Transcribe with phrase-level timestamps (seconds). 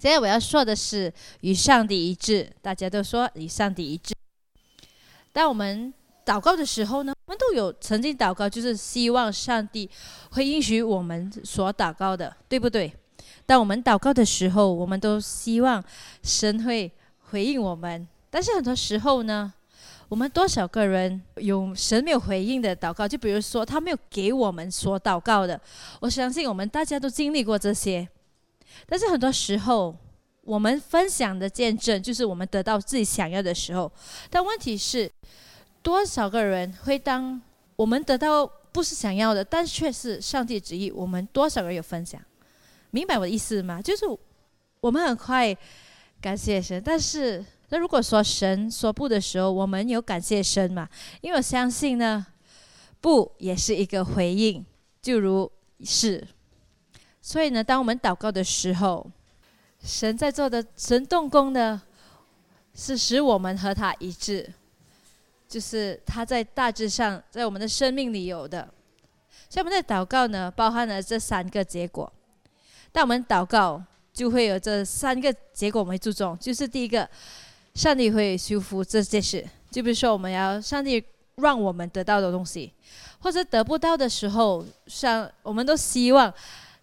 [0.00, 1.12] 现在我要说的是
[1.42, 2.50] 与上帝一致。
[2.62, 4.14] 大家都说与上帝一致。
[5.30, 5.92] 当我们
[6.24, 9.90] 祷告的时候呢，我们都有曾经祷告，就是希望上帝
[10.30, 12.90] 会允许我们所祷告的，对不对？
[13.44, 15.84] 当我们祷告的时候，我们都希望
[16.22, 16.90] 神会
[17.28, 18.08] 回应我们。
[18.30, 19.52] 但是很多时候呢，
[20.08, 23.06] 我们多少个人有神没有回应的祷告？
[23.06, 25.60] 就比如说他没有给我们所祷告的，
[26.00, 28.08] 我相信我们大家都经历过这些。
[28.86, 29.96] 但是很多时候，
[30.42, 33.90] 我们分享的见证就是我们得到自己想要的时候。
[34.28, 35.10] 但问题是，
[35.82, 37.40] 多少个人会当
[37.76, 40.90] 我们得到不是想要的，但却是上帝旨意？
[40.90, 42.20] 我们多少人有分享？
[42.90, 43.80] 明白我的意思吗？
[43.80, 44.04] 就是
[44.80, 45.56] 我们很快
[46.20, 50.88] 感谢神，但是那如果说神说不的时候，我们有感谢神吗？
[51.20, 52.26] 因为我相信呢，
[53.00, 54.64] 不也是一个回应，
[55.00, 55.50] 就如
[55.84, 56.26] 是。
[57.22, 59.06] 所以呢，当我们祷告的时候，
[59.82, 61.80] 神在做的神动工呢，
[62.74, 64.50] 是使我们和他一致，
[65.46, 68.66] 就是他在大致上在我们的生命里有的。
[69.50, 72.10] 所以我们的祷告呢，包含了这三个结果。
[72.90, 77.08] 当我们祷告，就会有这三个结果我们注重，就是第一个，
[77.74, 79.46] 上帝会修复这件事。
[79.70, 81.04] 就比如说，我们要上帝
[81.36, 82.72] 让我们得到的东西，
[83.18, 86.32] 或者得不到的时候，上我们都希望。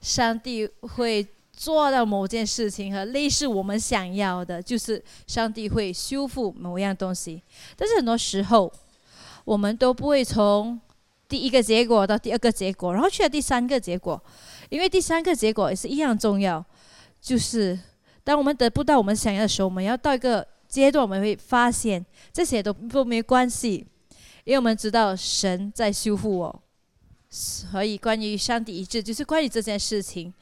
[0.01, 7.41] 上帝会做到某件事情和类似我们想要的，就是上帝会修复某样东西。
[7.75, 8.71] 但是很多时候，
[9.43, 10.79] 我们都不会从
[11.27, 14.21] 第一个结果到第二个结果，然后去了第三个结果，
[14.69, 16.63] 因为第三个结果也是一样重要。
[17.19, 17.77] 就是
[18.23, 23.85] 当我们得不到我们想要的时候，我们要到一个阶段，我们会发现这些都都没关系，
[24.43, 26.63] 因为我们知道神在修复我。
[27.29, 30.33] 所以，关于上帝一致，就是关于这件事情，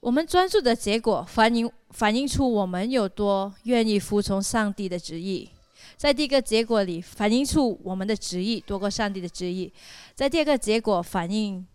[0.00, 5.50] 我们专注的结果，反映反映出我们有多愿意服从上帝的旨意。
[5.96, 9.70] 在第一个结果里，反映出我们的旨意多过上帝的旨意；
[10.14, 11.66] 在第二个结果，反映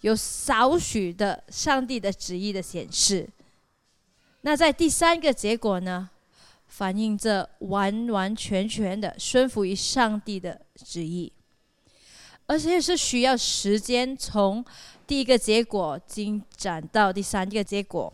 [0.00, 3.28] 有少许的上帝的旨意的显示。
[4.40, 6.08] 那在第三个结果呢，
[6.66, 11.30] 反映着完完全全的顺服于上帝的旨意。
[12.50, 14.64] 而且是需要时间从
[15.06, 18.12] 第一个结果进展到第三个结果，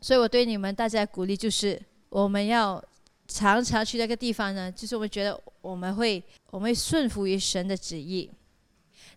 [0.00, 2.82] 所以我对你们大家鼓励就是，我们要
[3.28, 6.20] 常常去那个地方呢，就是我们觉得我们会
[6.50, 8.28] 我们会顺服于神的旨意，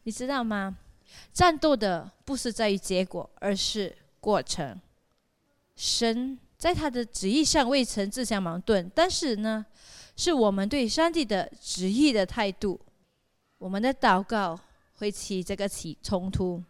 [0.04, 0.78] 你知道吗？
[1.34, 4.80] 战斗的不是在于结果，而是过程。
[5.76, 9.66] 神在他的旨意上未曾自相矛盾，但是呢，
[10.16, 12.80] 是我们对上帝的旨意的态度。
[13.58, 14.60] 我们的祷告
[14.98, 16.64] 会起这个起冲突。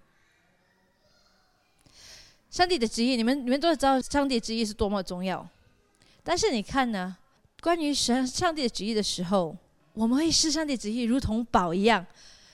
[2.50, 5.48] 上帝的旨意，你们你们都知道，上帝旨意是多么重要。
[6.24, 7.18] 但是你看呢？
[7.62, 9.56] 关于神上帝的旨意的时候，
[9.94, 12.06] 我们会视上帝旨意如同宝一样。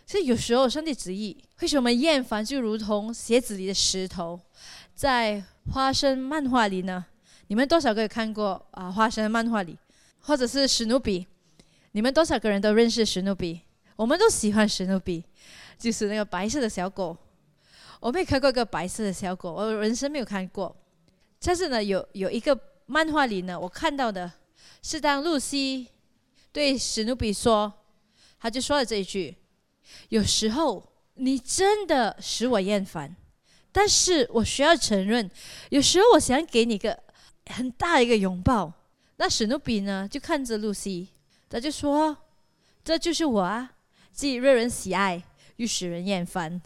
[0.05, 4.39] 所以有时候上帝旨意会使我们厌烦，就如同鞋子里的石头。
[4.95, 7.05] 在花生漫画里呢，
[7.47, 8.91] 你们多少个有看过啊？
[8.91, 9.77] 花生漫画里，
[10.21, 11.27] 或者是史努比，
[11.91, 13.61] 你们多少个人都认识史努比？
[13.95, 15.23] 我们都喜欢史努比，
[15.77, 17.15] 就是那个白色的小狗。
[17.99, 20.75] 我没看过一个白色的小狗，我人生没有看过。
[21.39, 24.31] 但是呢，有有一个漫画里呢，我看到的
[24.81, 25.87] 是当露西
[26.51, 27.71] 对史努比说，
[28.39, 29.37] 他就说了这一句
[30.09, 30.83] ：“有时候
[31.15, 33.15] 你真的使我厌烦，
[33.71, 35.29] 但是我需要承认，
[35.69, 36.97] 有时候我想给你个
[37.45, 38.73] 很大一个拥抱。”
[39.17, 41.09] 那史努比呢，就看着露西，
[41.49, 42.17] 他就说
[42.83, 43.71] ：“这就是我啊。”
[44.13, 45.21] 既惹人喜爱，
[45.55, 46.61] 又使人厌烦。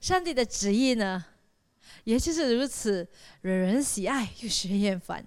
[0.00, 1.24] 上帝的旨意呢，
[2.04, 3.08] 也就是如此，
[3.40, 5.24] 惹人喜爱，又使人厌烦。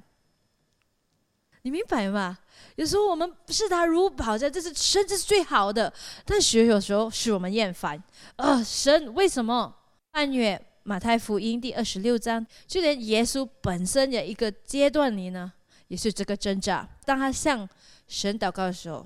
[1.63, 2.37] 你明白吗？
[2.75, 5.91] 有时候我们视他如宝在，这是甚至是最好的，
[6.23, 8.01] 但是有时候使我们厌烦。
[8.35, 9.75] 呃，神为什么？
[10.11, 15.51] 按月马太福音第二十六章，就连耶稣本身的一个阶段里呢，
[15.87, 16.87] 也是这个挣扎。
[17.03, 17.67] 当他向
[18.07, 19.05] 神祷告的时候。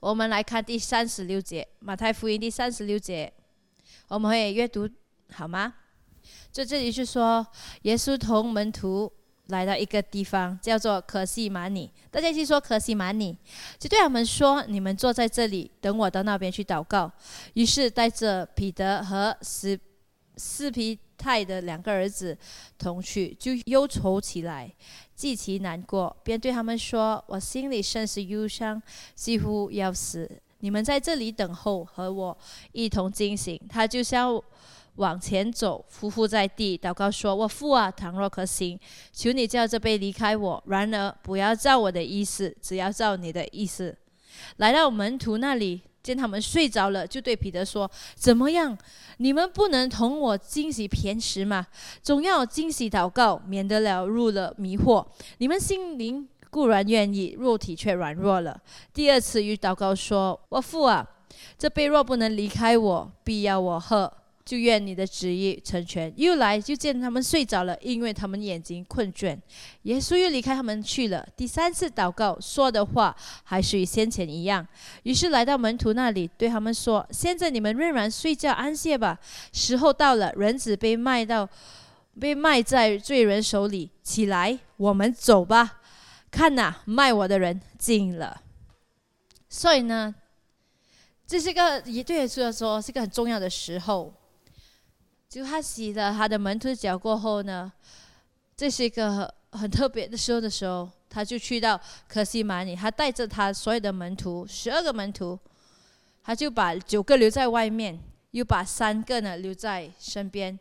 [0.00, 3.30] 我们来看第三十六节，马太福音第三十六节，
[4.08, 4.88] 我们会阅读
[5.30, 5.74] 好吗？
[6.50, 7.46] 就这里是说，
[7.82, 9.12] 耶稣同门徒
[9.48, 11.92] 来到一个地方，叫做可西马尼。
[12.10, 13.36] 大家一起说可西马尼，
[13.78, 17.12] 就对他们说：“你们坐在这里，等我到那边去祷告。”
[17.52, 19.78] 于是带着彼得和斯
[20.38, 22.36] 斯皮泰的两个儿子
[22.78, 24.72] 同去，就忧愁起来。
[25.14, 28.82] 极其难过，便对他们说：“我心里甚是忧伤，
[29.14, 30.26] 几乎要死。
[30.60, 32.36] 你们在这里等候，和我
[32.72, 34.42] 一同惊醒。”他就向
[34.96, 38.80] 往前走，匍匐在地，祷告说：“我父啊，倘若可行，
[39.12, 40.62] 求你叫这杯离开我。
[40.66, 43.94] 然而不要照我的意思，只要照你的意思。”
[44.56, 48.76] 来到门徒那里，见他们睡着了，就对彼得说：“怎么样？
[49.18, 51.66] 你们不能同我惊喜偏食吗？
[52.02, 55.06] 总要惊喜祷告，免得了入了迷惑。
[55.38, 58.58] 你们心灵固然愿意，肉体却软弱了。”
[58.92, 61.06] 第二次与祷告说：“我父啊。”
[61.56, 64.12] 这杯若不能离开我，必要我喝，
[64.50, 66.12] 就愿你的旨意成全。
[66.16, 69.38] 又来就见他们睡着了，因为他们眼睛困倦。
[69.82, 71.24] 耶稣又离开他们去了。
[71.36, 74.66] 第三次祷告说的话还是与先前一样。
[75.04, 79.20] 于是来到门徒那里，对他们说：“现在你们仍然睡觉安歇吧。
[79.52, 81.48] 时候到了，人子被卖到，
[82.18, 83.88] 被卖在罪人手里。
[84.02, 85.80] 起来，我们走吧。
[86.28, 88.42] 看呐，卖我的人进了。
[89.48, 90.12] 所以呢。”
[91.24, 94.12] 这是个也对主来说是个很重要的时候。
[95.30, 97.72] 就他洗了他的门徒脚过后呢，
[98.56, 105.38] 这是一个很特别的时候的时候，他就去到可西玛尼，他带着他所有的门徒，十二个门徒，
[106.24, 107.96] 他就把九个留在外面，
[108.32, 110.58] 又把三个呢留在身边，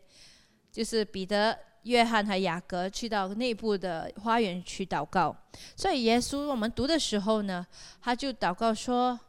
[0.72, 5.36] 就是彼得、约翰和雅各去到内部的花园去祷告。
[5.76, 7.66] 所以耶稣我们读的时候呢，
[8.02, 9.20] 他就祷告说。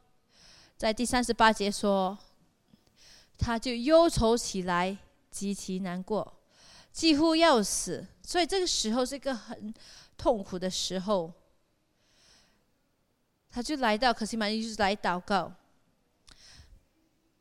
[0.77, 2.17] 在第三十八节说，
[3.37, 4.97] 他就忧愁起来，
[5.31, 6.41] 极其难过，
[6.93, 8.07] 几乎要死。
[8.23, 9.73] 所以这个时候是一个很
[10.17, 11.33] 痛苦的时候。
[13.51, 15.53] 他就来到可西玛尼，就是来祷告。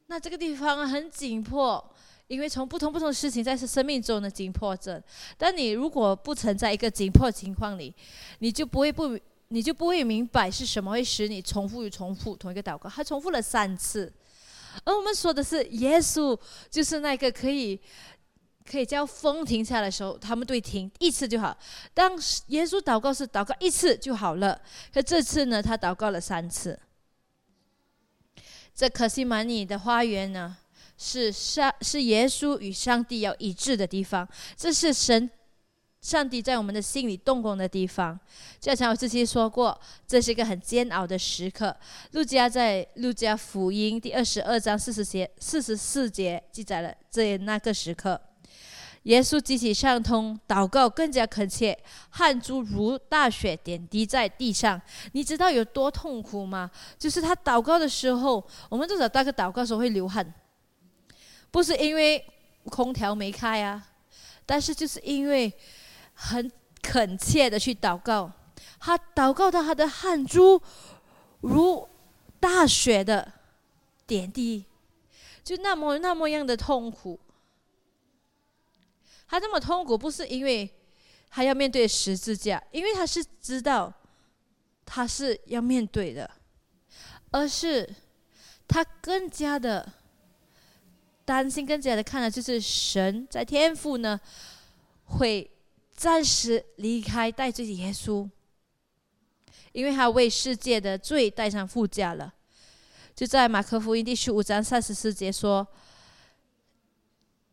[0.07, 1.93] 那这个地方很紧迫，
[2.27, 5.03] 因为从不同不同的事情在生命中的紧迫着。
[5.37, 7.93] 但你如果不存在一个紧迫情况里，
[8.39, 9.19] 你就不会不。
[9.51, 12.87] 你就不会明白是什么会使你重复与重复同一个祷告。
[12.87, 14.13] 他重复了三次，
[14.85, 16.39] 而我们说的是耶稣
[16.69, 17.79] 就是那个可以
[18.69, 21.57] 可以叫风停下的时候，他们对停一次就好。
[21.93, 22.11] 当
[22.47, 24.61] 耶稣祷告是祷告一次就好了，
[24.93, 26.79] 可这次呢，他祷告了三次。
[28.73, 30.55] 这可西玛尼的花园呢，
[30.97, 35.29] 是上是耶稣与上帝要一致的地方，这是神。
[36.01, 38.17] 上帝在我们的心里动工的地方，
[38.57, 41.75] 就像我之前说过，这是一个很煎熬的时刻。
[42.11, 48.19] 路加在路加福音第二十二章四十节、四十四节记载了这那个时刻，
[49.03, 51.77] 耶稣举起上通，祷告更加恳切，
[52.11, 54.81] 汗珠如大雪点滴在地上。
[55.11, 56.71] 你知道有多痛苦吗？
[56.97, 60.33] 就是他祷告的时候，我们至少大概祷告时候会流汗，
[61.51, 62.25] 不是因为
[62.69, 63.85] 空调没开啊，
[64.45, 65.53] 但是就是因为。
[66.21, 66.51] 很
[66.81, 68.29] 恳切的去祷告，
[68.77, 70.61] 他祷告到他的汗珠
[71.39, 71.87] 如
[72.41, 73.31] 大雪的
[74.05, 74.65] 点滴，
[75.45, 77.17] 就那么那么样的痛苦。
[79.29, 80.69] 他这么痛苦，不是因为
[81.29, 83.91] 他要面对十字架，因为他是知道
[84.85, 86.29] 他是要面对的，
[87.31, 87.89] 而是
[88.67, 89.89] 他更加的
[91.23, 94.19] 担心，更加的看的就是神在天父呢
[95.05, 95.49] 会。
[95.99, 98.25] 暂时离开带罪的耶稣，
[99.73, 102.33] 因为他为世界的罪带上副驾了。
[103.13, 105.67] 就在马可福音第十五章三十四节说：“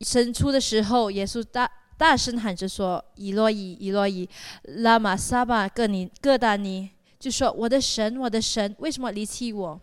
[0.00, 4.28] 神出的时候，耶稣大大声喊着说：‘以洛伊，以洛伊，
[4.62, 6.88] 拉玛撒巴各尼各达尼’，
[7.18, 9.80] 就说：‘我的神，我的神，为什么离弃我？’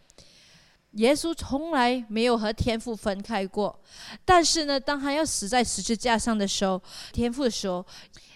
[0.92, 3.78] 耶稣从来没有和天父分开过，
[4.24, 7.86] 但是呢，当他要死在十字架上的时候，天父说。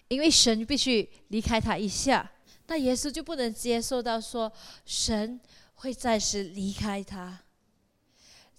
[0.07, 2.31] 因为神必须离开他一下，
[2.67, 4.51] 那耶稣就不能接受到说
[4.85, 5.39] 神
[5.75, 7.39] 会暂时离开他。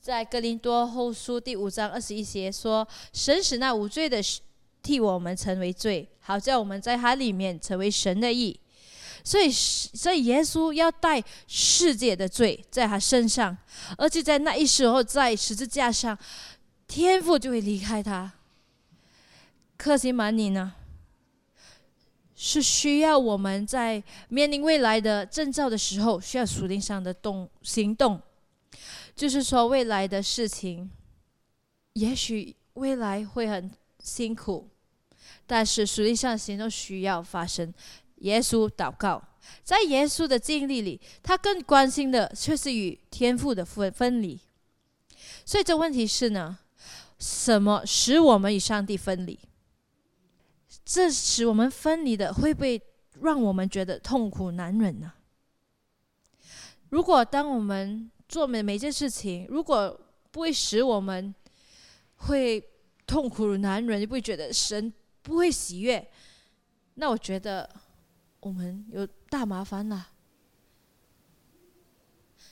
[0.00, 4.23] 在格林多后书第五章二十一节说：“神使那无罪的
[4.83, 8.59] 替我们成为罪，好叫我们在他里面成为神的义。”
[9.25, 13.55] 所以，所以耶稣要带世界的罪在他身上，
[13.99, 16.17] 而且在那一时候，在十字架上，
[16.87, 18.33] 天父就会离开他。
[19.76, 20.73] 克西玛尼呢？
[22.40, 28.23] 是需要我们在面临未来的征兆的时候，需要属灵上的动行动。
[29.16, 30.88] 就是说，未来的事情，
[31.95, 33.68] 也许未来会很
[33.99, 34.68] 辛苦，
[35.49, 37.75] 但是属灵上行动需要发生。
[38.18, 39.21] 耶稣祷告，
[39.64, 44.38] 在耶稣的经历里，他更关心的却是与天赋的分分离。
[45.45, 46.57] 所以，这问题是呢，
[47.18, 49.37] 什么使我们与上帝分离？
[50.90, 52.83] 这使我们分离的，会不会
[53.21, 55.12] 让我们觉得痛苦难忍呢？
[56.88, 61.35] 如果当我们做每每件事情，如果不会使我们
[62.16, 62.66] 会
[63.07, 64.90] 痛苦难忍，就不会觉得神
[65.21, 66.11] 不会喜悦？
[66.95, 67.68] 那我觉得
[68.40, 70.09] 我们有大麻烦了。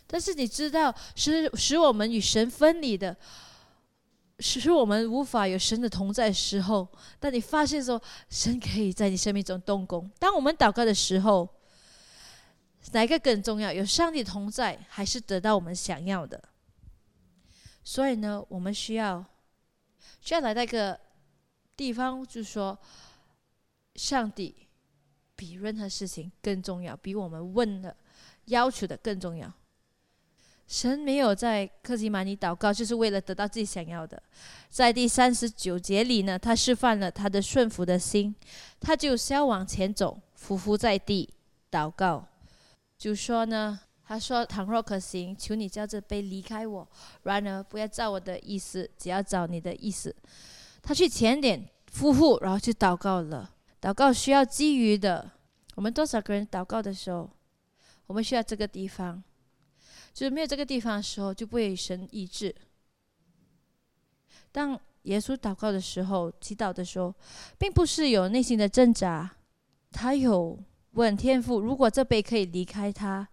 [0.07, 3.17] 但是你知道，使使我们与神分离的，
[4.39, 6.87] 使我们无法有神的同在时候，
[7.19, 11.49] 当你发现说神可以在你生命中动工，当我们祷告的时候，
[12.93, 13.73] 哪一个更重要？
[13.73, 16.43] 有上帝同在，还是得到我们想要的？
[17.83, 19.25] 所以呢，我们需要
[20.21, 21.01] 需要来到一个
[21.77, 22.79] 地方，就是说，
[23.95, 24.55] 上帝
[25.35, 27.97] 比任何事情更重要，比我们问的
[28.47, 29.53] 要求的更重要。
[30.67, 34.21] 神没有在克西玛尼祷告，就是为了得到自己想要的。
[34.69, 38.35] 在第三十九节里呢，他示范了他的顺服的心，
[38.81, 41.33] 他就要往前走，匍匐在地
[41.71, 42.27] 祷告，
[42.99, 46.85] 就说呢，他说：“倘若可行，求你叫这杯离开我；
[47.23, 50.15] 然而不要照我的意思，只要照你的意思。”
[50.83, 53.51] 他去前点夫妇，然后去祷告了。
[53.81, 55.31] 祷告需要基于的。
[55.77, 57.31] 我们多少个人祷告的时候，
[58.07, 59.23] 我们需要这个地方。
[60.17, 62.55] 就是没有这个地方的时候，就不会神医治。
[64.51, 67.15] 当耶稣祷告的时候、祈祷的时候，
[67.59, 69.31] 并不是有内心的挣扎，
[69.93, 70.59] 他有
[70.93, 73.29] 问天赋：如果这杯可以离开他，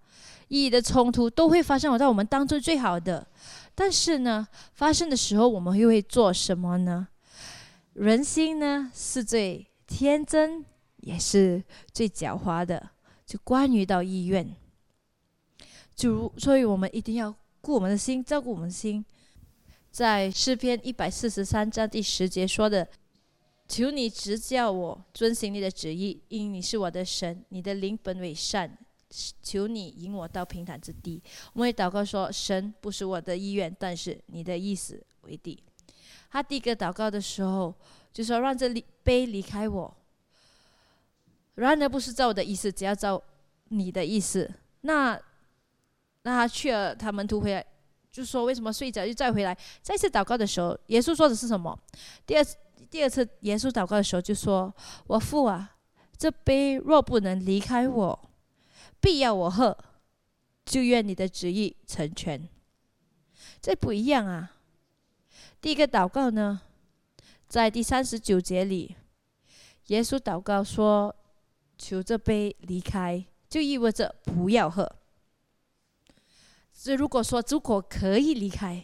[0.50, 1.94] 意义的冲突都会发生。
[1.94, 3.26] 我在我们当中最好的，
[3.74, 7.08] 但是呢，发生的时候我们又会做什么呢？
[7.94, 10.66] 人心呢是最天真，
[10.98, 11.64] 也是
[11.94, 12.90] 最狡猾的。
[13.26, 14.54] 就关于到意愿。
[15.96, 19.04] 就如，所以我们一定要顾我们的心，照顾我们的心。
[19.92, 22.88] 在诗篇一百四十三章第十节说的
[23.70, 28.78] ：“求你指教我遵行你的旨意，因你是我的神，你的灵本为善。
[29.44, 31.22] 求你引我到平坦之地。”
[31.54, 35.64] 我们祷告说：“神不是我的意愿，但是你的意思为地。”
[36.32, 37.72] 他第一个祷告的时候
[38.12, 38.68] 就说：“让这
[39.04, 39.96] 杯离开我。”
[41.54, 43.22] 然而不是照我的意思，只要照
[43.70, 44.52] 你的意思。
[44.82, 45.22] 那
[46.24, 47.66] 那他去了，他门徒回来
[48.12, 51.78] 就说：“为什么睡着？”就再回来，再次祷告的时候，耶稣说的是什么？
[52.26, 52.58] 第二次，
[52.90, 54.74] 第二次耶稣祷告的时候就说
[55.08, 55.76] ：“我父啊，
[56.18, 58.30] 这杯若不能离开我，
[59.02, 59.78] 必要我喝，
[60.66, 62.48] 就愿你的旨意成全。”
[63.62, 64.52] 这不一样啊！
[65.60, 66.62] 第一个祷告呢，
[67.48, 68.96] 在第三十九节里，
[69.88, 71.14] 耶稣祷告说
[71.78, 74.90] ：“求这杯离开，就意味着不要喝。”
[76.84, 78.84] 所以，如果说如果可以离开，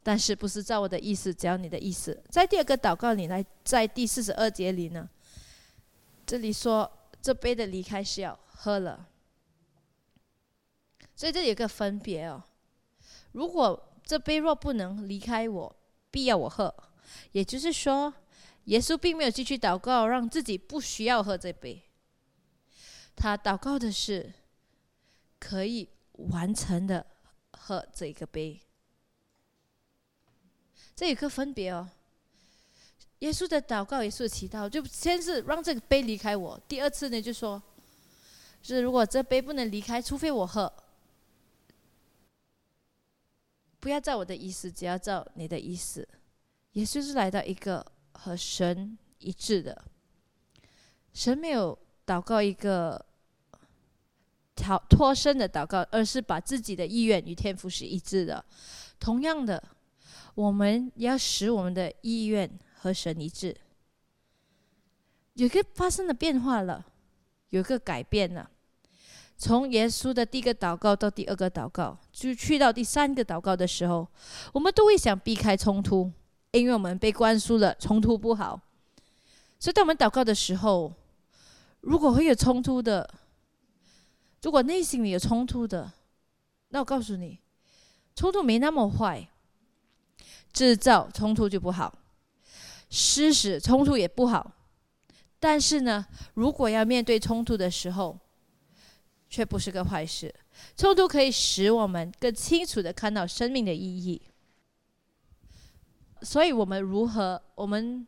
[0.00, 2.22] 但是不是照我的意思，只要你的意思。
[2.30, 5.10] 在第二个祷告里来，在第四十二节里呢，
[6.24, 6.88] 这里说
[7.20, 9.08] 这杯的离开是要喝了。
[11.16, 12.40] 所以这里有个分别哦。
[13.32, 15.76] 如果这杯若不能离开我，
[16.12, 16.72] 必要我喝，
[17.32, 18.14] 也就是说，
[18.66, 21.82] 耶稣并没有继续祷告，让自己不需要喝这杯。
[23.16, 24.32] 他祷告的是
[25.40, 25.88] 可以。
[26.14, 27.04] 完成的
[27.52, 28.60] 喝这一个杯，
[30.94, 31.88] 这有个分别哦。
[33.20, 36.60] 耶稣的祷告，耶稣的祈祷，就先是让这个杯离开我。
[36.68, 37.60] 第二次呢，就说，
[38.62, 40.72] 是如果这杯不能离开，除非我喝，
[43.80, 46.06] 不要照我的意思，只要照你的意思。
[46.72, 49.84] 耶稣是来到一个和神一致的，
[51.12, 53.04] 神没有祷告一个。
[54.56, 58.44] 逃脱身的祷告，而是把自己的意愿与天赋是一致的。
[59.00, 59.62] 同样的，
[60.34, 62.48] 我们要使我们的意愿
[62.80, 63.54] 和神一致。
[65.34, 66.86] 有个发生了变化了，
[67.50, 68.48] 有个改变了。
[69.36, 74.06] 从耶稣的第一个祷告到第二个祷告，就去到第三个祷告的时候，
[74.52, 76.10] 我们都会想避开冲突，
[76.52, 78.60] 因为我们被灌输了冲突不好。
[79.58, 80.92] 所以，当我们祷告的时候，
[81.80, 83.12] 如果会有冲突的。
[84.44, 85.90] 如果内心里有冲突的，
[86.68, 87.40] 那我告诉你，
[88.14, 89.26] 冲突没那么坏，
[90.52, 91.98] 制造冲突就不好，
[92.90, 94.52] 施使冲突也不好。
[95.40, 98.18] 但是呢，如果要面对冲突的时候，
[99.30, 100.32] 却不是个坏事。
[100.76, 104.20] 冲突可以使我们更清楚的看到生命的意义。
[106.20, 108.06] 所以我们如何，我们，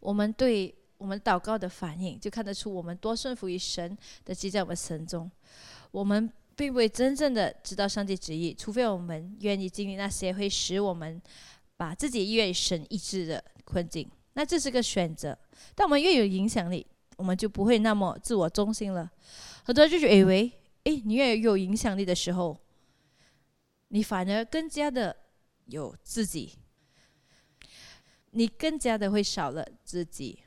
[0.00, 0.74] 我们对。
[0.98, 5.30] 我们祷告的反应，就看得出我们多顺服于神的记在我们神中。
[5.90, 11.20] 我们并未真正的知道上帝旨意，除非我们愿意经历那些会使我们
[11.76, 14.10] 把自己意愿神意志的困境。
[14.34, 15.36] 那这是个选择。
[15.74, 16.86] 但我们越有影响力，
[17.16, 19.10] 我们就不会那么自我中心了。
[19.64, 20.50] 很多人就是以为，
[20.84, 22.56] 诶，你越有影响力的时候，
[23.88, 25.14] 你反而更加的
[25.66, 26.52] 有自己。
[28.32, 30.38] 你更加的会少了自己。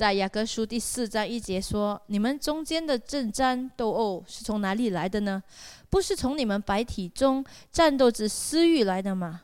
[0.00, 5.42] 在雅各书第四章一节说：“你们中间的争战斗殴是从哪里来的呢？
[5.90, 9.42] 不是从你们白体中战斗之私欲来的吗？”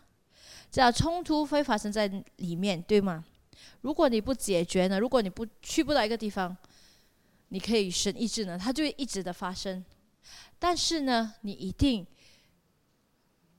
[0.73, 3.23] 这样冲突会发生在里面，对吗？
[3.83, 4.99] 如果你不解决呢？
[4.99, 6.57] 如果你不去不到一个地方，
[7.49, 9.85] 你可以与神意志呢，它就一直的发生。
[10.59, 12.07] 但是呢，你一定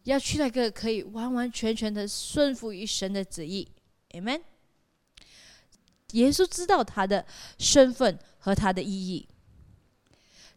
[0.06, 3.68] 要去那个可以完完全全的顺服于神的旨意
[4.14, 4.42] ，Amen。
[6.14, 7.26] 耶稣知道他的
[7.58, 9.28] 身份和他的意义，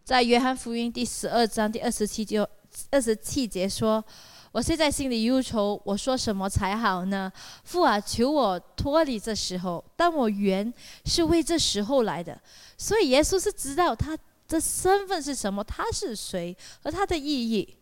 [0.04, 2.46] 在约翰福音第十二章第二十七节
[2.90, 4.04] 二十七节说
[4.52, 7.32] ：“我现在心里忧愁，我说什么才好呢？
[7.64, 10.72] 父啊，求我脱离这时候，但我原
[11.04, 12.40] 是为这时候来的。”
[12.78, 14.16] 所以耶稣是知道他
[14.46, 17.76] 的身份是什么，他是谁和他的意义。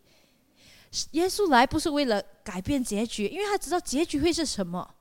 [1.11, 4.95] 耶稣来不是为了改变结局，因为他知道结局会是什么。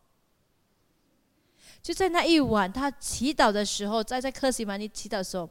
[1.87, 5.49] 就在那一晚，他祈祷的时候，在在克西玛尼祈祷的时候，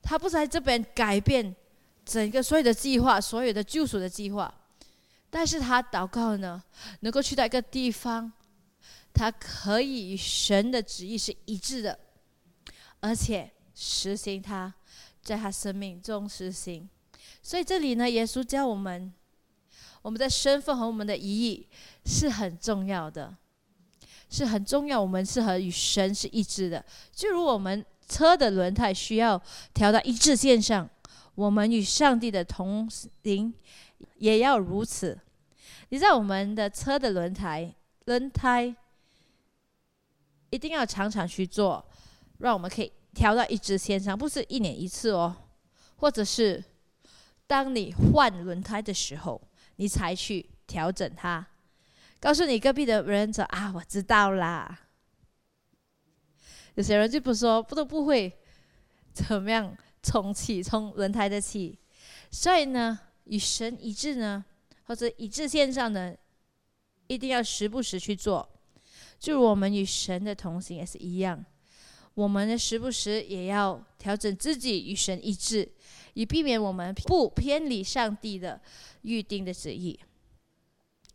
[0.00, 1.52] 他不在这边改变
[2.04, 4.54] 整个所有的计划，所有的救赎的计划，
[5.28, 6.62] 但是他祷告呢，
[7.00, 8.32] 能够去到一个地方，
[9.12, 11.98] 他可以与神的旨意是一致的，
[13.00, 14.72] 而且实行他
[15.20, 16.88] 在他生命中实行。
[17.42, 19.12] 所以这里呢，耶稣教我们，
[20.02, 21.66] 我们的身份和我们的意义
[22.06, 23.36] 是很重要的。
[24.30, 26.82] 是很重要，我们是和与神是一致的。
[27.12, 29.40] 就如我们车的轮胎需要
[29.74, 30.88] 调到一致线上，
[31.34, 33.52] 我们与上帝的同行
[34.16, 35.18] 也要如此。
[35.90, 38.74] 你在我们的车的轮胎，轮胎
[40.50, 41.84] 一定要常常去做，
[42.38, 45.34] 让我们可以调到一致线上，不是一年一次哦，
[45.96, 46.62] 或者是
[47.48, 49.40] 当你换轮胎的时候，
[49.76, 51.44] 你才去调整它。
[52.20, 54.78] 告诉你隔壁的人说啊，我知道啦。
[56.74, 58.30] 有些人就不说，不都不会
[59.12, 61.78] 怎么样充气，充轮胎的气。
[62.30, 64.44] 所以呢，与神一致呢，
[64.84, 66.14] 或者一致线上呢，
[67.06, 68.48] 一定要时不时去做。
[69.18, 71.44] 就我们与神的同行也是一样，
[72.14, 75.70] 我们呢时不时也要调整自己与神一致，
[76.14, 78.60] 以避免我们不偏离上帝的
[79.02, 79.98] 预定的旨意。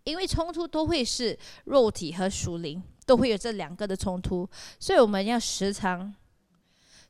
[0.05, 4.47] 因为冲突都会是肉体和属灵，都会有这两个的冲突，
[4.79, 6.13] 所以我们要时常、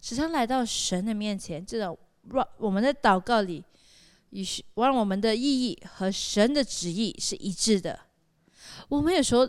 [0.02, 1.98] 时常来到神的面前，这种
[2.32, 3.64] 让我们的祷告里，
[4.30, 4.44] 与
[4.76, 8.00] 让我们的意义和神的旨意是一致的。
[8.88, 9.48] 我们有时候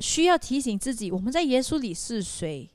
[0.00, 2.68] 需要提醒自己，我们在耶稣里是谁？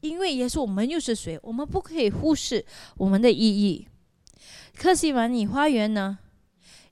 [0.00, 1.38] 因为耶稣，我们又是谁？
[1.42, 2.64] 我们不可以忽视
[2.96, 3.86] 我们的意义。
[4.74, 6.18] 克西玛尼花园呢？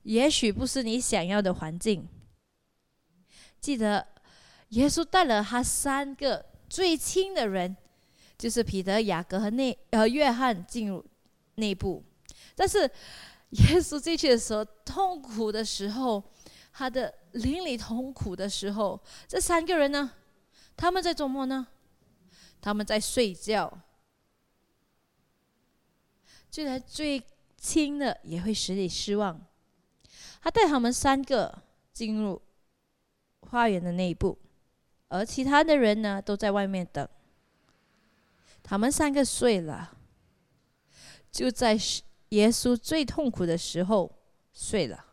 [0.09, 2.07] 也许不是你想要的环境。
[3.61, 4.07] 记得，
[4.69, 7.77] 耶稣带了他三个最亲的人，
[8.35, 11.05] 就是彼得、雅各和内呃约翰进入
[11.55, 12.03] 内部。
[12.55, 12.79] 但是，
[13.49, 16.23] 耶稣进去的时候，痛苦的时候，
[16.73, 20.11] 他的邻里痛苦的时候，这三个人呢，
[20.75, 21.67] 他们在做么呢？
[22.59, 23.79] 他们在睡觉。
[26.49, 27.23] 就连最
[27.59, 29.39] 亲的也会使你失望。
[30.41, 32.41] 他带他们三个进入
[33.41, 34.37] 花园的内部，
[35.09, 37.07] 而其他的人呢都在外面等。
[38.63, 39.97] 他们三个睡了，
[41.31, 41.77] 就在
[42.29, 44.11] 耶稣最痛苦的时候
[44.53, 45.05] 睡了。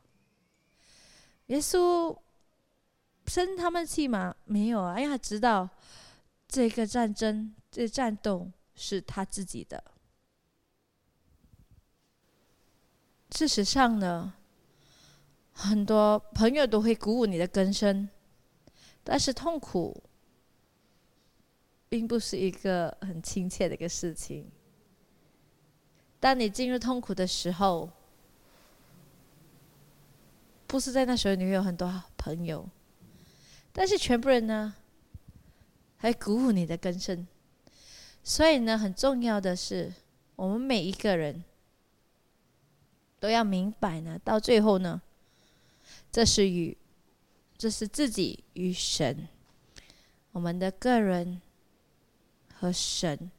[1.47, 2.17] 耶稣
[3.27, 4.35] 生他们气吗？
[4.45, 5.69] 没有啊，因为他知道
[6.47, 9.83] 这个战争、这战斗是他自己的。
[13.31, 14.35] 事实上呢？
[15.59, 18.07] 很多朋友都会鼓舞你的根生，
[19.03, 20.05] 但是痛苦
[21.89, 24.51] 并不是一个很亲切的一个事情。
[26.21, 27.91] 当你进入痛苦的时候，
[30.67, 32.69] 不是在那时候你会有很多朋友，
[33.73, 34.75] 但是全部人呢，
[35.97, 37.27] 还鼓舞你的根生。
[38.23, 39.91] 所以呢，很重要的是，
[40.37, 41.43] 我们每一个人
[43.19, 45.01] 都要明白呢，到最后呢。
[46.11, 46.77] 这是与，
[47.59, 49.29] 这是自己与神，
[50.33, 51.43] 我们的个人
[52.55, 53.31] 和神，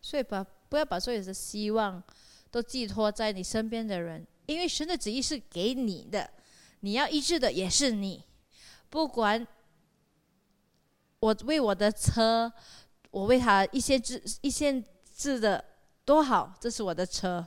[0.00, 2.02] 所以把不要把所有的希望
[2.50, 6.28] 都寄托在你身边的人，因为神的旨意是给你的，
[6.80, 8.24] 你要医治的也是你，
[8.90, 9.46] 不管
[11.20, 12.52] 我为我的车，
[13.10, 15.64] 我为他一些字一些字的。
[16.04, 17.46] 多好，这是我的车。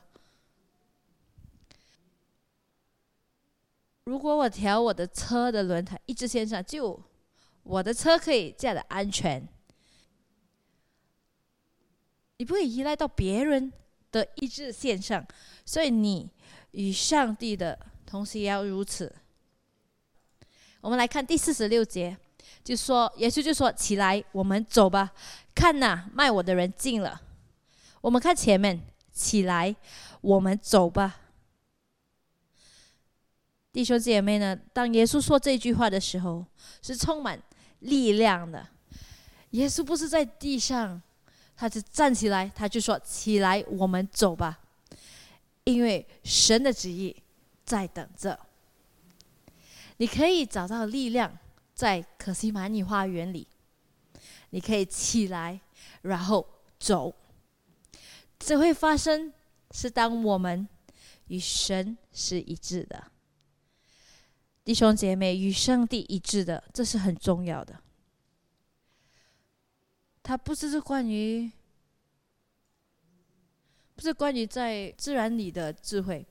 [4.05, 6.99] 如果我调我的车的轮胎一直线上，就
[7.63, 9.45] 我的车可以这样的安全。
[12.37, 13.71] 你不会依赖到别人
[14.11, 15.25] 的意志线上，
[15.65, 16.29] 所以你
[16.71, 19.13] 与上帝的同时也要如此。
[20.79, 22.17] 我们来看第四十六节，
[22.63, 25.11] 就说耶稣就说：“起来，我们走吧。
[25.53, 27.21] 看呐，卖我的人进了。
[28.07, 29.75] 我们看前面，起来，
[30.21, 31.19] 我们走吧。”
[33.73, 34.55] 弟兄姐妹呢？
[34.71, 36.45] 当耶稣说这句话的时候，
[36.81, 37.37] 是充满
[37.79, 38.65] 力量的。
[39.49, 41.01] 耶稣不是在地上。
[41.57, 44.59] 他就站起来，他就说：“起来，我们走吧，
[45.65, 47.13] 因为神的旨意
[47.65, 48.39] 在等着。
[49.97, 51.35] 你可以找到力量
[51.73, 53.47] 在可西玛尼花园里，
[54.51, 55.59] 你可以起来，
[56.03, 56.47] 然后
[56.79, 57.13] 走。
[58.39, 59.33] 只会发生
[59.71, 60.67] 是当我们
[61.27, 63.11] 与神是一致的，
[64.63, 67.79] 弟兄姐妹与上帝一致的，这是很重要的。”
[70.23, 71.49] 它不只是关于，
[73.95, 76.27] 不是关于在自然里的智慧，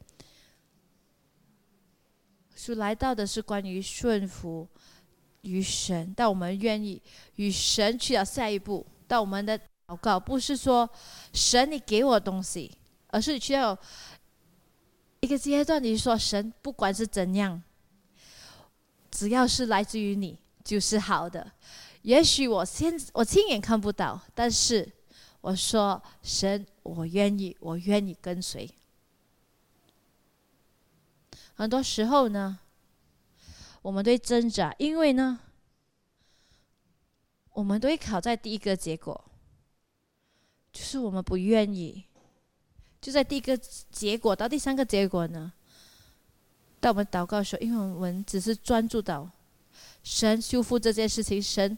[2.54, 4.68] 是来到的是关于顺服
[5.40, 6.12] 于神。
[6.14, 7.02] 但我们愿意
[7.36, 10.88] 与神去到下一步，到我们的祷告不是说
[11.32, 12.76] 神你给我东西，
[13.08, 13.78] 而是需要
[15.20, 17.62] 一个阶段，你说神不管是怎样，
[19.10, 21.52] 只要是来自于你就是好的。
[22.02, 24.88] 也许我现我亲眼看不到，但是
[25.40, 28.68] 我说神，我愿意，我愿意跟随。
[31.54, 32.58] 很多时候呢，
[33.82, 35.40] 我们对挣扎，因为呢，
[37.50, 39.24] 我们都会考在第一个结果，
[40.76, 42.04] 就是我们不愿意，
[43.00, 45.50] 就在第一个结果到第三个结果呢，
[46.80, 49.30] 当我们祷告的时候，因为我们只是专注到。
[50.02, 51.76] 神修复这件事情，神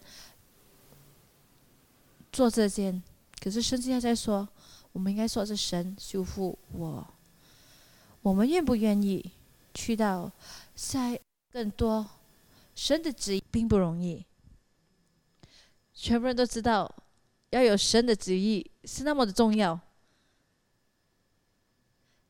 [2.32, 3.00] 做这件，
[3.40, 4.46] 可是圣经还在说，
[4.90, 7.06] 我们应该说是神修复我。
[8.22, 9.30] 我们愿不愿意
[9.72, 10.30] 去到
[10.74, 11.18] 在
[11.52, 12.04] 更多
[12.74, 14.26] 神的旨意，并不容易。
[15.94, 16.92] 全部人都知道，
[17.50, 19.78] 要有神的旨意是那么的重要，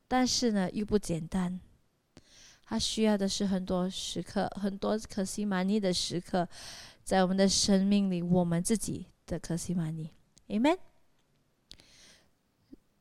[0.06, 1.60] 但是呢，又不简单。
[2.64, 6.46] 他需要的是很多时刻，很多可西玛尼的时刻，
[7.02, 10.10] 在我们的生命里，我们自己的可西玛尼
[10.48, 10.78] ，amen。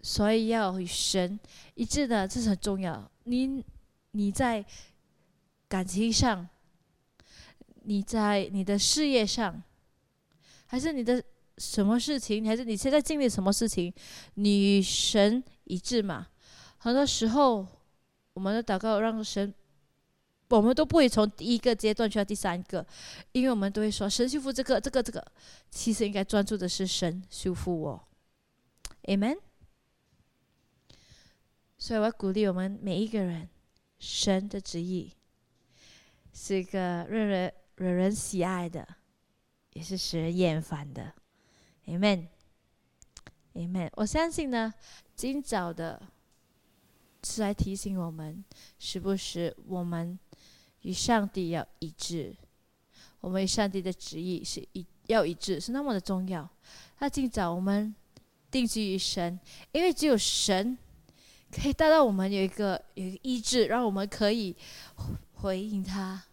[0.01, 1.37] 所以要与神
[1.73, 3.11] 一致的，这是很重要。
[3.25, 3.61] 你
[4.11, 4.65] 你在
[5.67, 6.47] 感情上，
[7.83, 9.61] 你在你的事业上，
[10.65, 11.21] 还是你的
[11.57, 13.93] 什么事情，还是你现在经历什么事情，
[14.35, 16.27] 你与神一致嘛？
[16.77, 17.67] 很多时候。
[18.33, 19.51] 我们的祷告让神，
[20.49, 22.85] 我们都不会从第一个阶段去到第三个，
[23.31, 25.25] 因为我们都会说神修复这个、这个、这个，
[25.71, 28.07] 其实应该专注的是神修复我
[29.05, 29.39] ，Amen。
[31.79, 33.49] 所以我要鼓励我们每一个人，
[33.97, 35.11] 神的旨意
[36.31, 38.87] 是一个让人惹人喜爱的，
[39.73, 41.11] 也是使人厌烦的
[41.87, 43.89] ，Amen，Amen。
[43.95, 44.71] 我相信呢，
[45.15, 45.99] 今早的。
[47.23, 48.45] 是来提醒我们，
[48.79, 50.17] 是不是我们
[50.83, 52.33] 与上帝要一致？
[53.19, 56.47] 我们与上帝的旨意是一要一致，是那么的重要。
[56.99, 57.93] 那今早我们
[58.49, 59.37] 定居于神，
[59.73, 60.77] 因为只有神
[61.51, 64.55] 可以带到我们有一个有一个意志，让我们可以
[65.33, 66.23] 回应他。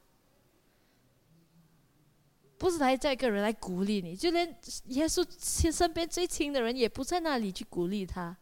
[2.59, 4.47] 不是来这一个人来鼓励你，就连
[4.87, 8.37] 耶稣亲身边最亲的人也不在那里去鼓励他。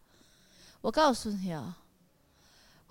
[0.80, 1.78] 我告诉你啊。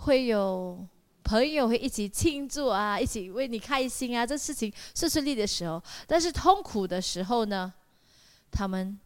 [0.04, 0.84] 会有
[1.24, 7.72] 朋友会一起庆祝啊，一起为你开心啊，这事情顺顺利的时候，但是痛苦的时候呢，
[8.50, 9.00] 他们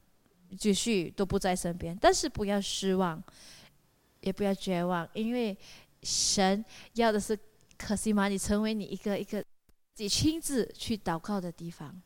[0.57, 1.97] 继续都不在身边。
[1.99, 3.21] 但是不要失望，
[4.21, 5.57] 也不要绝望，因为
[6.01, 7.37] 神要的是
[7.77, 8.29] 可惜吗？
[8.29, 9.43] 你成为你一个一个
[9.95, 11.99] 自己亲自去祷告的地方，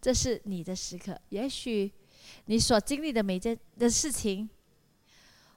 [0.00, 1.16] 这是你的时刻。
[1.28, 1.92] 也许
[2.46, 4.50] 你所经历的每件的事情，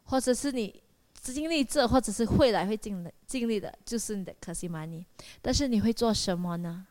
[0.03, 0.83] 或者是你。
[1.19, 5.03] 经历这，或者是未来会经历经历的，就是你的可惜 money。
[5.41, 6.87] 但是你会做什么呢？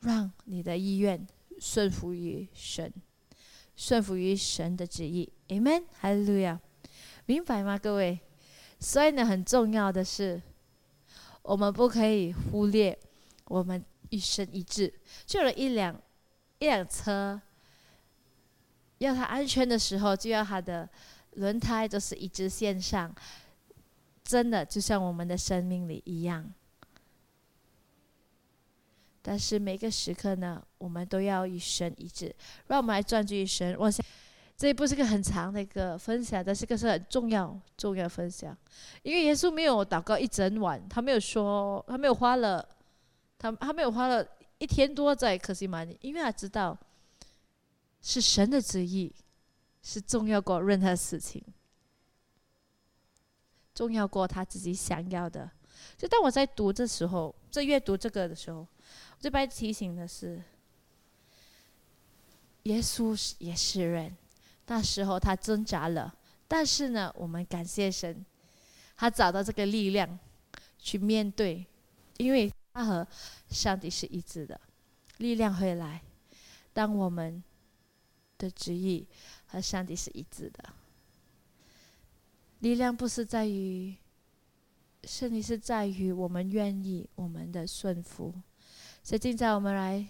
[0.00, 1.24] 让你的意愿
[1.60, 2.92] 顺服于神，
[3.76, 5.30] 顺服于神的旨意。
[5.48, 6.58] Amen，哈利路亚，
[7.26, 8.18] 明白吗，各位？
[8.80, 10.42] 所以呢，很重要的是，
[11.46, 12.98] 我们不可以忽略
[13.44, 14.92] 我们一生一致。
[15.24, 15.94] 就有一辆
[16.58, 17.40] 一辆车，
[18.98, 20.88] 要它安全的时候，就要它的
[21.34, 23.14] 轮胎都是一直线上。
[24.24, 26.52] 真的，就像我们的生命里一样。
[29.22, 32.34] 但是每个时刻呢，我们都要与神一致。
[32.66, 33.76] 让我们来专注一神。
[33.78, 34.04] 我想。
[34.56, 38.56] 这一步是个很长的一个分享，但是个是很重要、重要分享。
[39.02, 42.66] 因为耶稣没有祷告一整晚，他没有说，他没有花了，
[43.38, 44.26] 他他没有花了
[44.58, 46.76] 一天多在克西玛尼，因为他知道
[48.00, 49.14] 是神的旨意
[49.82, 51.44] 是重要过任何事情，
[53.74, 55.50] 重要过他自己想要的。
[55.98, 58.66] 就当我在读的时候，在阅读这个的时候。
[59.18, 60.42] 这边提醒的是，
[62.64, 64.14] 耶稣也是人，
[64.66, 66.14] 那时候他挣扎了，
[66.48, 68.24] 但是呢，我们感谢神，
[68.96, 70.18] 他找到这个力量
[70.78, 71.64] 去面对，
[72.18, 73.06] 因为他和
[73.48, 74.60] 上帝是一致的，
[75.18, 76.02] 力量会来。
[76.72, 77.42] 当我们
[78.36, 79.06] 的旨意
[79.46, 80.64] 和上帝是一致的，
[82.58, 83.96] 力量不是在于，
[85.04, 88.34] 胜利是在于我们愿意我们的顺服。
[89.02, 90.06] 所以现在我们来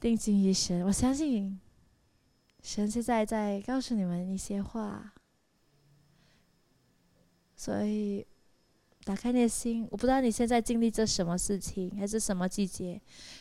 [0.00, 1.60] 定睛于神，我相信
[2.64, 5.12] 神现在在告诉你们一些话。
[7.54, 8.26] 所以
[9.04, 13.00] 打开你的心，我不知道你现在经历着什么事情，还是什么季节，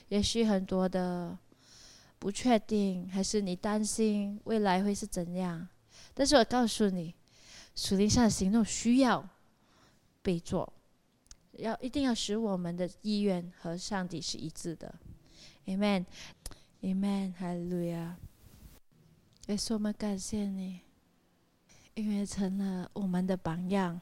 [0.09, 1.37] 也许很多的
[2.19, 5.67] 不确定，还是你担心未来会是怎样。
[6.13, 7.15] 但是我告诉你，
[7.75, 9.27] 属灵上的行动需要
[10.21, 10.71] 被做。
[11.53, 14.93] 要一定要使我们的意愿和上帝是一致的
[15.65, 18.17] ，Amen，Amen，哈利路亚。
[19.47, 20.79] 耶稣，我们感谢你，
[21.95, 23.99] 因为成了我们的榜样，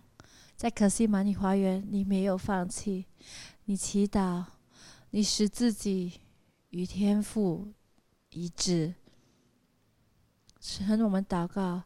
[0.55, 3.07] 在可西玛尼花园，你没有放弃，
[3.65, 4.45] 你祈祷，
[5.09, 6.21] 你使自己
[6.69, 7.73] 与天父
[8.29, 8.93] 一致。
[10.59, 11.81] 成我们祷告，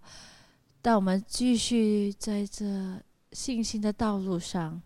[0.82, 4.82] 但我们继续在这信心的道路上。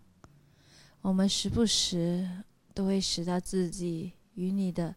[1.00, 4.94] 我们时不时都会使到自己与你的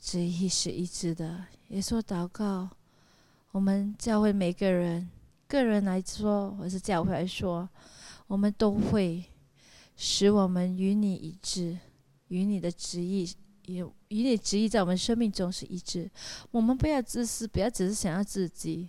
[0.00, 1.44] 旨意是一致的。
[1.66, 2.70] 也说祷告，
[3.52, 5.08] 我们教会每个人，
[5.46, 7.68] 个人来说，或是教会来说，
[8.26, 9.24] 我们都会
[9.96, 11.78] 使我们与你一致，
[12.28, 13.28] 与你的旨意
[13.66, 16.10] 也与你旨意在我们生命中是一致。
[16.50, 18.88] 我们不要自私，不要只是想要自己，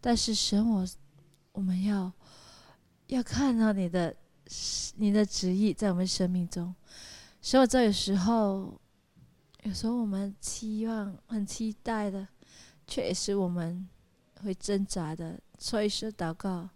[0.00, 0.86] 但是神，我
[1.52, 2.12] 我们要
[3.06, 4.16] 要看到你的。
[4.96, 6.74] 你的旨意在我们生命中，
[7.42, 8.80] 所以我知道有时候，
[9.64, 12.26] 有时候我们期望、很期待的，
[12.88, 13.86] 却也是我们
[14.42, 15.38] 会挣扎的。
[15.58, 16.68] 所以说，祷告，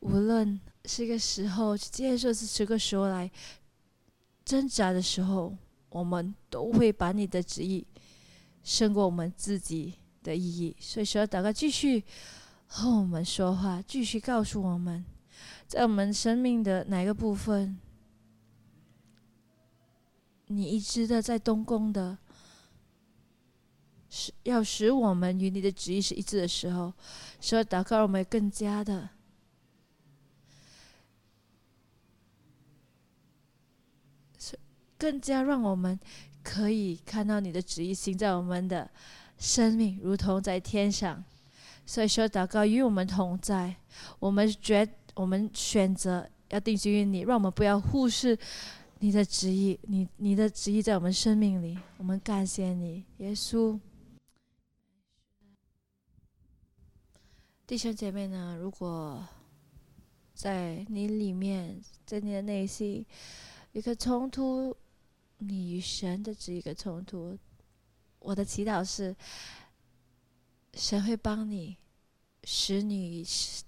[0.00, 3.30] 无论是一个时候，接受是这个时候来
[4.44, 5.56] 挣扎的时候，
[5.88, 7.86] 我们都会把你的旨意
[8.62, 10.76] 胜过我们自己的意义。
[10.78, 12.04] 所以说，祷告继续
[12.66, 15.04] 和我们说话，继续告诉我们。
[15.66, 17.78] 在我们生命的哪个部分，
[20.46, 22.18] 你一直的在东宫的，
[24.10, 26.92] 是要使我们与你的旨意是一致的时候，
[27.40, 29.08] 所以祷告我们更加的，
[34.38, 34.58] 是
[34.98, 35.98] 更加让我们
[36.42, 38.90] 可以看到你的旨意行在我们的
[39.38, 41.24] 生命，如同在天上。
[41.86, 43.76] 所以说祷告与我们同在，
[44.18, 44.86] 我们觉。
[45.16, 48.38] 我们选择要定居于你，让我们不要忽视
[49.00, 49.78] 你的旨意。
[49.82, 53.78] 你你的旨意在我们生命里，我们感谢你，耶稣。
[57.70, 58.56] 弟兄姐妹呢？
[58.60, 59.24] 如果
[60.34, 63.06] 在你里面，在你的内心
[63.70, 64.76] 一个冲突，
[65.38, 67.38] 你与神的这一个冲突，
[68.18, 69.14] 我的祈祷是，
[70.74, 71.76] 神会帮你。
[72.42, 73.24] 使你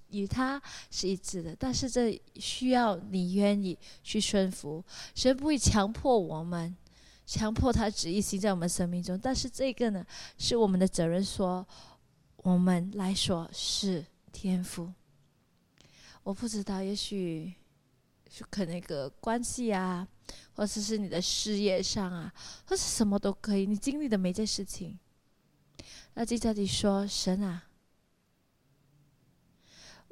[0.09, 0.61] 与他
[0.91, 4.85] 是一致的，但是这需要你愿意去顺服。
[5.15, 6.77] 神不会强迫我们，
[7.25, 9.17] 强迫他旨意行在我们生命中。
[9.17, 10.05] 但是这个呢，
[10.39, 11.25] 是我们的责任。
[11.25, 11.65] 说
[12.43, 14.93] 我们来说是天赋。
[16.25, 17.55] 我不知道，也许
[18.31, 20.07] 是可那个关系啊，
[20.55, 22.35] 或者是你的事业上啊，
[22.67, 23.65] 或是什么都可以。
[23.65, 24.99] 你经历的每件事情，
[26.15, 27.69] 那就在你说神啊。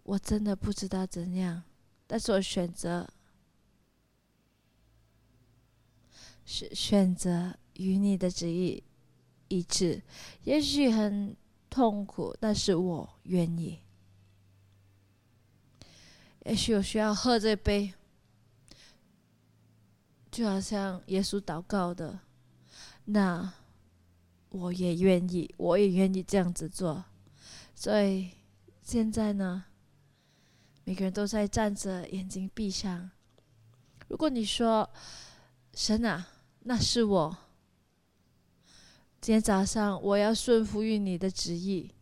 [0.05, 1.63] 我真的不知道怎样，
[2.07, 3.09] 但是我选择
[6.45, 8.83] 选选择与你的旨意
[9.47, 10.03] 一致，
[10.43, 11.37] 也许很
[11.71, 13.79] 痛苦，但是我愿意。
[16.45, 17.95] 也许我需要喝这杯，
[20.31, 22.19] 就好像耶稣祷告的，
[23.05, 23.53] 那
[24.49, 27.05] 我也愿意，我也愿意这样子做。
[27.75, 28.31] 所以
[28.83, 29.65] 现在呢？
[30.85, 33.11] 每个人都在站着，眼睛闭上。
[34.09, 34.91] 如果你说
[35.73, 36.27] ：“神啊，
[36.61, 37.37] 那是我。
[39.21, 41.93] 今天早上我要顺服于你的旨意。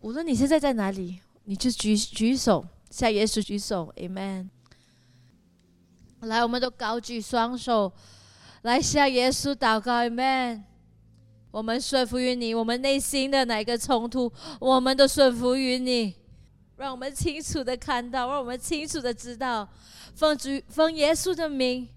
[0.00, 4.50] 无论你现在在哪里，你就举举手，向耶稣举手，Amen。
[6.20, 7.90] 来，我们都高举双手，
[8.62, 10.64] 来向耶稣祷告，Amen。
[11.50, 16.14] 我们顺服于你，我们内心的哪个冲突，我们都顺服于你。
[16.76, 19.66] 让我们清楚的看到，让我们清楚的知道，
[20.14, 21.88] 奉主奉耶稣的名，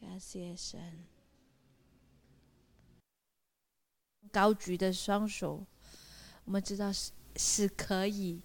[0.00, 0.80] 感谢神，
[4.36, 5.64] 高举的双手，
[6.44, 8.42] 我们知道是是可以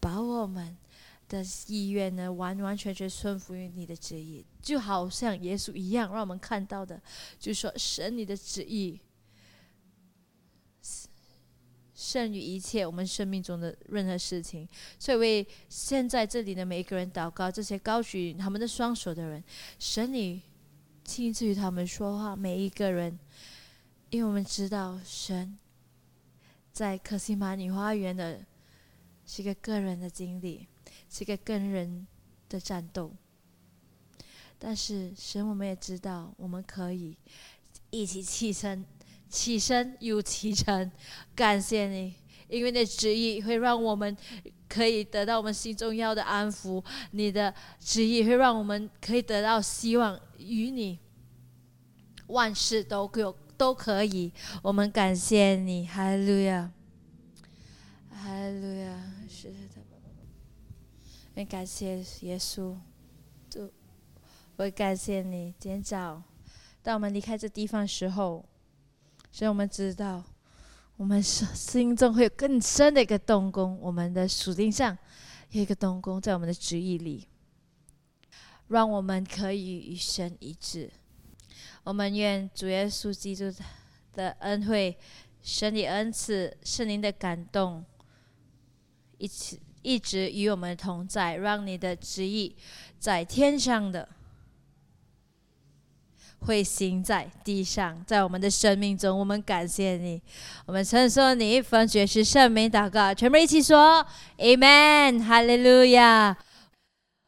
[0.00, 0.74] 把我们
[1.28, 6.98] 的意愿呢，完完全全顺服于你的旨意，就好像耶稣一样，让我们看到的，
[7.38, 8.98] 就是说神你的旨意。
[11.94, 14.66] 胜于一切我们生命中的任何事情，
[14.98, 19.44] 所以为现在这里的每一个人祷告，这些高举他们的双手的人，
[19.78, 20.42] 神你
[21.04, 23.16] 亲自与他们说话，每一个人，
[24.14, 25.58] 因为我们知道神
[26.72, 28.40] 在克西玛尼花园的
[29.26, 30.68] 是一个个人的经历，
[31.10, 32.06] 是一个个人
[32.48, 33.12] 的战斗，
[34.56, 37.16] 但是神我们也知道，我们可以
[37.90, 38.84] 一起起身。
[39.28, 40.92] 起身有启程，
[41.34, 42.14] 感谢你，
[42.46, 44.16] 因为你的旨意会让我们
[44.68, 46.80] 可以得到我们心中要的安抚。
[47.10, 51.00] 你的旨意会让我们可以得到希望，与你
[52.28, 54.32] 万事都有都可以。
[54.62, 56.72] 我们感谢你，哈利路亚，
[58.10, 59.82] 哈利路亚，是的，
[61.34, 62.76] 也感谢耶稣，
[63.48, 63.70] 就
[64.56, 65.54] 我感谢你。
[65.58, 66.22] 今天早，
[66.82, 68.44] 当我们离开这地方时候。
[69.32, 70.22] 所以我们知道，
[70.96, 74.96] 我们心心中会有更深的一个动工，我们的属灵上
[75.50, 77.26] 有一个动工在我们的旨意里，
[78.68, 80.88] 让我们可以与神一致。
[81.84, 83.54] 我们愿主耶稣基督
[84.14, 84.96] 的恩惠、
[85.42, 87.84] 神的恩赐、圣灵的感动，
[89.18, 92.56] 一起一直与我们同在，让你的旨意
[92.98, 94.08] 在天上的。
[96.40, 100.20] 会行在地上，在我们的生命中，我们感谢你，
[100.66, 106.36] 我们称颂你，奉爵士圣名祷告，全部一起说，Amen，哈利路亚。